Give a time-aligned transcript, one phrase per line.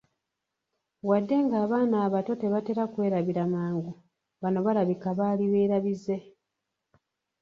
[1.09, 3.91] Wadde nga abaana abato tebatera kwerabira mangu,
[4.41, 6.17] bano balabika baali beerabize.